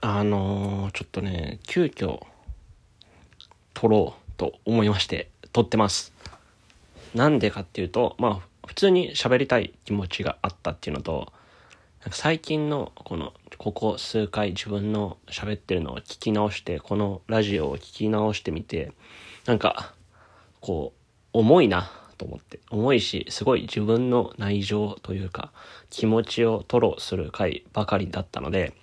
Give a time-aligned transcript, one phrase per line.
[0.00, 2.24] あのー、ちょっとね、急遽、
[3.74, 6.12] 撮ろうと思いまして、撮ってます。
[7.14, 11.32] なんでかっていうと、まあ、普通に喋りたい気持ちがあったっていうのと、
[12.02, 18.92] なんか最近のこの、ここ数回自分の喋ってるのを聞き直して、このラジオを聞き直してみて、
[19.46, 19.94] なんか、
[20.60, 25.50] こう、重いなと思って、重いし、すごい自分の内情というか、
[25.90, 28.74] 気持ちを吐露する回ばかりだったので、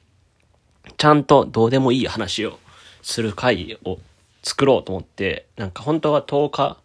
[0.97, 2.59] ちゃんとどうでもいい話を
[3.01, 3.99] する回を
[4.43, 6.77] 作ろうと思って、なんか本当は10日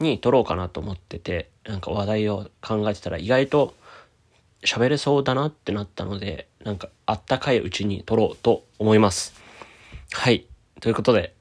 [0.00, 3.74] に撮ろうかなと思ってて、なんか話題を考えてたら意外と
[4.64, 9.34] 喋れそうだなってなったので、なんかあったかいうちに撮ろうと思います。
[10.12, 10.46] はい。
[10.80, 11.34] ということで、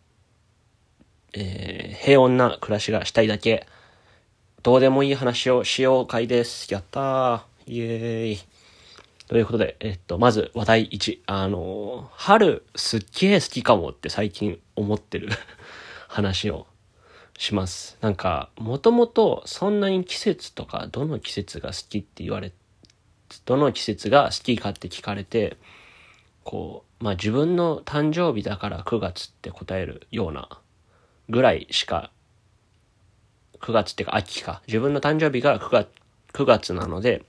[1.34, 3.66] えー、平穏な暮らしがしたいだけ、
[4.64, 6.74] どうでもいい話をしよう会です。
[6.74, 7.42] やったー。
[7.68, 8.57] イエーイ。
[9.28, 11.20] ということで、えっと、まず話題1。
[11.26, 15.30] あの、春すっげえ好きかもって最近思ってる
[16.08, 16.66] 話を
[17.38, 17.98] します。
[18.00, 22.54] なんか、もともとそんなに季節とか、どの季節が好きって言われ、
[23.44, 25.58] どの季節が好きかって聞かれて、
[26.46, 30.48] こう、まあ自分の誕生日だから9月って答えるような
[31.28, 32.12] ぐらいしか、
[33.60, 34.62] 9月っていうか秋か。
[34.68, 35.90] 自分の誕生日が9月、
[36.32, 37.26] 9月なので、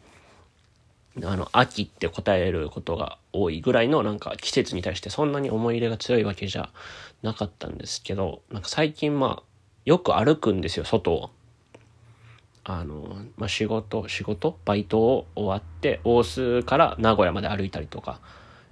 [1.24, 6.70] あの、秋って答えることが多いぐらいのなんか季節に対してそんなに思い入れが強いわけじゃ
[7.22, 9.42] なかったんですけど、なんか最近まあ、
[9.84, 11.30] よく歩くんですよ、外を。
[12.64, 14.58] あの、まあ、仕事、仕事？
[14.64, 18.20] バイトを終わって、大須から名古屋まで歩いたりとか、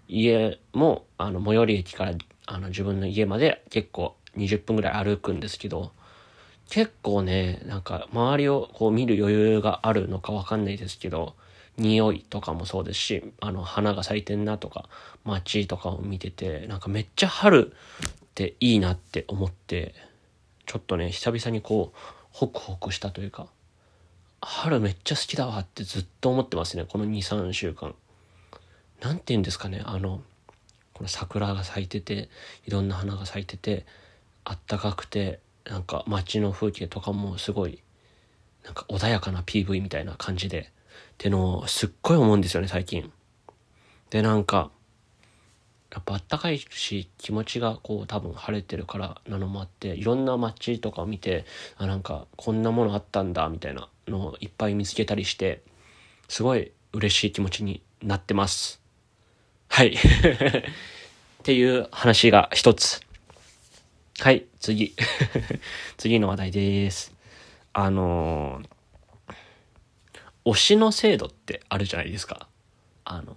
[0.08, 2.12] 家も、あの、最寄り駅から、
[2.46, 5.92] あの、自分の家まで結構20分ぐらい歩くんですけど、
[6.68, 11.34] 結構ね、なんか周りをこう見る余裕があるのかわかんないですけど、
[11.78, 14.88] 匂いとかもそうですし、あの、花が咲いてんなとか、
[15.24, 19.94] 街とかを見てて、なんかめっちゃ春っていいなって思って、
[20.64, 21.98] ちょっとね、久々にこう、
[22.30, 23.48] ホクホクしたというか、
[24.40, 27.94] 春めっちゃ好きだわってずっと思ってますね、この2、3週間。
[29.00, 30.22] なんて言うんですかね、あの、
[30.94, 32.28] この桜が咲いてて、
[32.66, 33.84] いろんな花が咲いてて、
[34.44, 37.82] あったかくて、なんか街の風景とかもすごい、
[38.64, 40.70] なんか穏やかな PV みたいな感じで、
[41.16, 43.10] ってのをすっごい思うんですよね、最近。
[44.10, 44.70] で、なんか、
[45.90, 51.46] やっぱあったかいし、気持ちがこう多分晴れてるからなのもあって、いろんな街とかを見て、
[51.78, 55.62] あ、なんかこんなものあったんだ、みたいなのをいっぱい見つけたりして、
[56.28, 58.82] すごい嬉しい気持ちになってます。
[59.68, 59.94] はい。
[59.96, 59.98] っ
[61.44, 63.00] ていう話が一つ。
[64.18, 64.94] はい、次。
[65.96, 67.14] 次の話題です。
[67.72, 68.75] あのー
[70.46, 72.46] 推しの制度ってあるじゃないですか。
[73.04, 73.36] あの、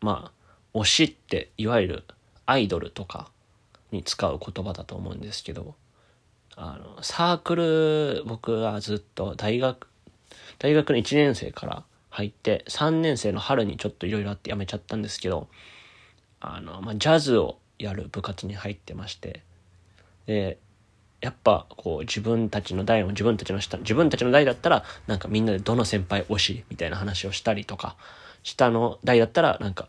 [0.00, 0.32] ま
[0.74, 2.04] あ、推しっていわゆる
[2.46, 3.30] アイドルとか
[3.92, 5.74] に使う言葉だと思うんですけど、
[6.56, 9.86] あの、サークル、僕はずっと大学、
[10.58, 15.48] 大学の1年生から入って、3年生の春にちょっといろいろあって辞めちゃったんですけど、
[16.40, 19.42] あの、まあ、ジャズをやる部活に入ってまして、
[20.24, 20.58] で、
[21.20, 27.96] やっぱこう自分たちの代も自分たちの下、自分たちの代だったらなんかみんなでどの先輩推しみたいな話をしたりとか、
[28.42, 29.88] 下の代だったらなんか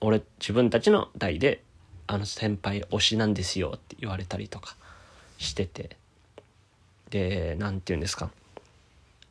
[0.00, 1.62] 俺自分たちの代で
[2.06, 4.76] あの先輩推しなんですよって言われたりとか
[5.38, 5.96] してて、
[7.10, 8.30] で、なんて言うんですか。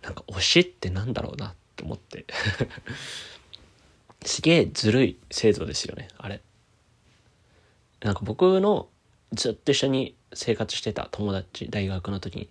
[0.01, 2.25] なんか推しってなんだろうなって思って
[4.23, 6.41] すげえずるい制度ですよね、あれ。
[8.01, 8.87] なんか僕の
[9.33, 12.49] ずっと一緒に生活してた友達大学の時に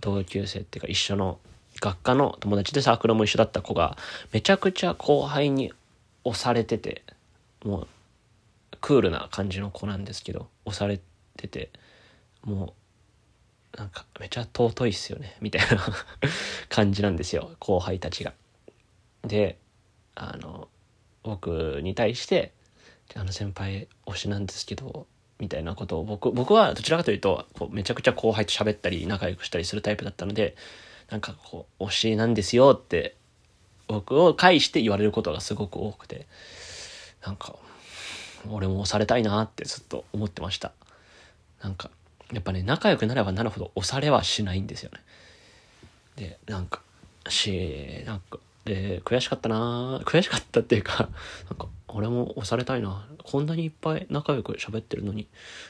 [0.00, 1.38] 同級生っていうか一緒の
[1.80, 3.96] 学科の友達でサークルも一緒だった子が
[4.32, 5.72] めちゃくちゃ後輩に
[6.24, 7.02] 押されてて
[7.64, 7.86] もう
[8.80, 11.00] クールな感じの子なんですけど押され
[11.36, 11.70] てて
[12.44, 12.74] も
[13.74, 15.78] うなんかめちゃ尊いっすよねみたいな
[16.68, 18.34] 感じなんですよ 後輩たちが。
[19.22, 19.56] で
[20.14, 20.68] あの
[21.22, 22.52] 僕に対して
[23.14, 25.06] 「あの先輩推しなんですけど
[25.42, 30.54] みたいなことを僕、僕はどちらかというと、こうめちゃくちゃ後輩と喋ったり仲良くしたりするタイプだったので、
[31.10, 33.16] なんかこう、推しなんですよって、
[33.88, 36.28] 僕を介して言われることがすごく多くて、
[37.26, 37.56] なんか、
[38.48, 40.70] 俺も押されたいなってずっと思ってました。
[41.60, 41.90] なんか、
[42.32, 45.00] やっぱね、仲良くなればなるほど押されはしないんですよね。
[46.14, 46.82] で、なんか、
[47.28, 51.08] し、なんか、で、悔しかったな悔しかったっていうか、
[51.50, 53.06] なんか、俺も押されたいな。
[53.22, 55.28] こんなにいっぱい仲良く喋ってるのに、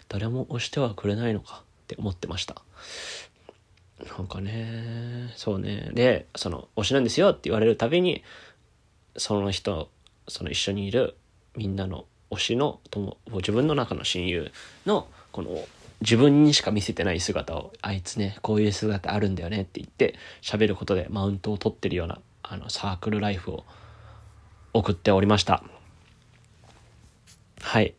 [0.09, 2.63] 誰も押してはくれないのかって思ってました。
[4.17, 5.91] なんかね、そうね。
[5.93, 8.23] で、その、推しなんですよって言われるたびに、
[9.17, 9.91] その人、
[10.29, 11.17] その一緒にいる
[11.57, 14.51] みんなの推しの友自分の中の親友
[14.87, 15.51] のこの
[16.01, 23.65] 自分にしか見せてない姿をあいつねこういう姿あるんだよねって言って喋ることでマウントを取ってるようなあのサークルライフを
[24.73, 25.63] 送っておりました
[27.63, 27.95] はい。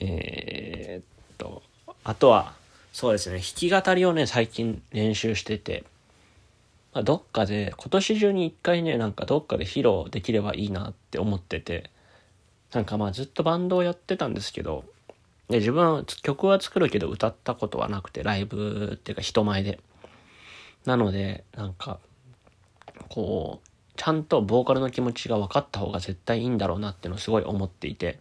[0.00, 1.62] えー、っと
[2.04, 2.54] あとは
[2.92, 5.84] そうですね弾き語りをね最近練習してて
[6.94, 11.90] まあ、どっかで今年中に一回ねなんかどっかで披露できればいいなって思ってて
[12.72, 14.84] なんかまあずっとバンドをやってたんですけど
[15.48, 19.80] で自分は曲は作るけど歌ったことはなくてライブっていうか人前で。
[20.84, 21.98] なのでなんか
[23.08, 23.67] こう
[23.98, 28.18] ちゃんとボーカルの気持ちが分かった方が絶対いいんだろうなっていうのをすごい思っていて。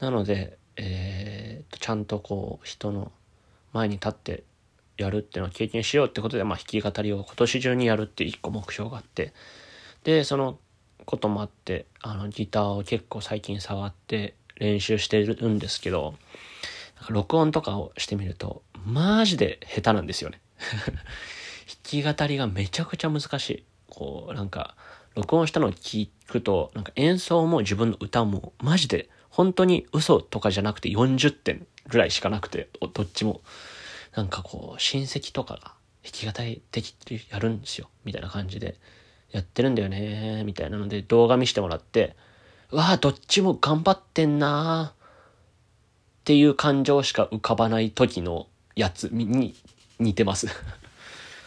[0.00, 3.12] なのでえー、とちゃんとこう人の
[3.72, 4.44] 前に立って
[4.96, 9.32] やるっていうのを経験しようってことで、まあ、弾き語りを今年中にやるって一個目標があって。
[10.04, 10.58] でその
[11.06, 16.14] こともあってあのギターを結構最近触って練習してるんですけど
[17.08, 20.40] 録音とかをしてみるとマジで下手なんですよね。
[21.84, 23.64] 弾き語りがめちゃくちゃ難しい。
[23.94, 24.74] こうなんか
[25.14, 33.40] 録音したのを聞くとなんか演奏も自分の歌もマジで本当に嘘とかじゃなくて40点ぐらいしかなくてどっちも
[34.16, 35.72] なんかこう、親戚とかが
[36.04, 37.88] 弾き語りできてやるんですよ。
[38.04, 38.76] みたいな感じで、
[39.30, 42.14] やってるんだよねみたいなので動画見してもらって、
[42.70, 48.46] うわあどっちも頑張ってんなっていう感情しか浮かばない時の
[48.76, 49.56] やつに
[49.98, 50.46] 似てます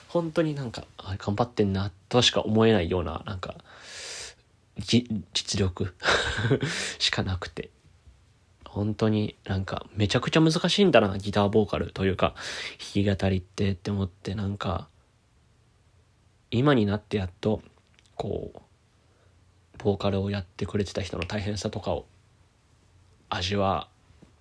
[0.08, 3.56] 本当になんか、あ頑張ってんなとしか思えないような、なんか、
[4.80, 5.96] 実力
[7.00, 7.72] しかなくて。
[8.78, 12.36] 本当になんかめちゃくちゃ難しいんだな、ギターボーカルというか、
[12.94, 14.88] 弾き語りってって思ってなんか、
[16.52, 17.64] 今になってやっと、
[18.16, 18.62] こう、
[19.80, 22.06] ボーカルをやってくれてた人の大変さとかを
[23.30, 23.88] 味わ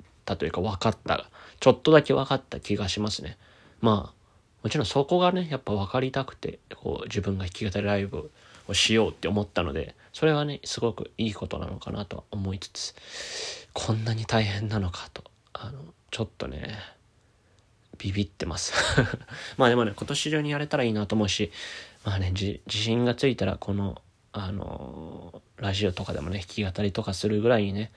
[0.02, 3.38] ったというか分かった、ちょっとだけ分かった気がしますね。
[3.80, 4.15] まあ、
[4.66, 8.32] もちろんそこがね、やっぱ分かりたくて、こう自分が弾き語りライブ
[8.66, 12.94] をしようって思ったので、それはね、すごくいいことなのかなと思いつつ、
[13.72, 15.22] こんなに大変なのかと、
[15.52, 15.78] あの、
[16.10, 16.80] ちょっとね、
[17.96, 18.74] ビビってます
[19.56, 21.52] まあでもね、今年中にやれたらいいなと思うし、
[22.02, 24.02] まあね、自信がついたら、この、
[24.32, 27.92] あのー、ラジオとかでもね、弾き語りとかするぐらいにね、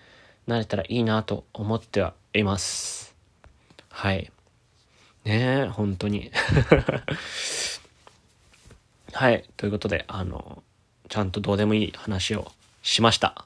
[0.46, 3.16] なれたらいいなと思ってはいます。
[3.90, 4.32] はい。
[5.26, 6.32] ねえ、本当に。
[9.12, 9.50] はい。
[9.58, 10.64] ということで、あの、
[11.10, 12.52] ちゃんとどうでもいい話を
[12.82, 13.46] しました。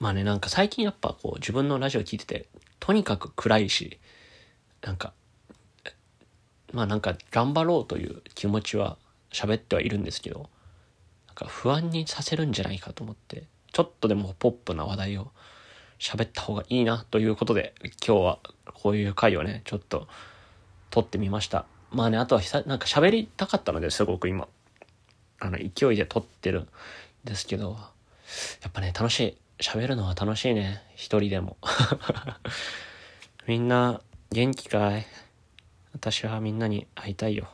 [0.00, 2.46] まあね、なんか最近やっぱこう自分のラジオ聞いてて、
[2.80, 3.98] とにかく暗いし、
[4.82, 5.12] なんか、
[6.72, 8.98] まあなんか頑張ろうという気持ちは
[9.30, 10.50] 喋ってはいるんですけど、
[11.28, 15.30] なんか不安にさせるんじゃないかと思って、ちょっとでもポップな話題を
[15.98, 17.74] 喋った方がいいなということで、
[18.04, 18.38] 今日は
[18.74, 20.08] こういう回をね、ちょっと
[20.92, 21.64] 撮ってみました。
[21.90, 24.46] まあね、あとはなんか喋りたかったのですごく今、
[25.40, 26.68] あの、勢いで撮ってるん
[27.24, 27.76] ですけど、
[28.62, 29.36] やっぱね、楽しい。
[29.58, 30.82] 喋るのは楽しいね。
[30.94, 31.56] 一人でも。
[33.46, 34.00] みんな
[34.30, 35.06] 元気かい？
[35.94, 37.48] 私はみんなに会いたいよ。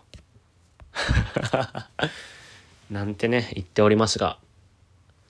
[2.91, 4.39] なんてね、言っておりますが。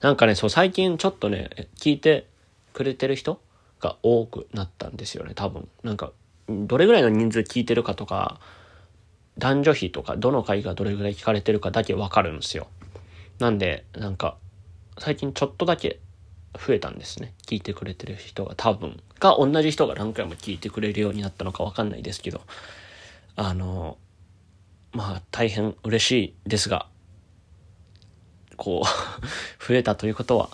[0.01, 2.27] なんかね、そう、最近ちょっとね、聞いて
[2.73, 3.39] くれてる人
[3.79, 5.67] が多くなったんですよね、多分。
[5.83, 6.11] なんか、
[6.49, 8.39] どれぐらいの人数聞いてるかとか、
[9.37, 12.67] 男女比とか、どの回がどれぐらい聞かれてるかだけわかるんですよ。
[13.39, 14.37] なんで、なんか、
[14.97, 15.99] 最近ちょっとだけ
[16.53, 17.33] 増えたんですね。
[17.47, 18.99] 聞いてくれてる人が多分。
[19.19, 22.41] が、同じ人が何回も聞いてくれるようになったのかわかんないですけど、
[23.35, 23.97] あの、
[24.91, 26.87] まあ、大変嬉しいですが、
[28.57, 28.87] こう
[29.65, 30.49] 増えたということは、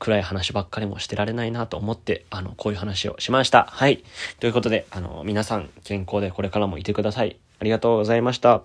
[0.00, 3.66] 暗い話ばっかりもしてられないなと思って、あの、こういう話をしました。
[3.70, 4.02] はい。
[4.40, 7.36] ということで、あの、皆さん健康でこれからもいてください。
[7.60, 8.62] ありがとうございました。